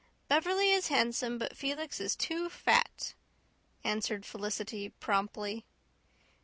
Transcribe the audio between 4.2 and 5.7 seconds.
Felicity promptly.